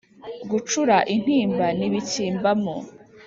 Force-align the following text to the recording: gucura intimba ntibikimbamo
gucura 0.51 0.97
intimba 1.13 1.65
ntibikimbamo 1.77 2.75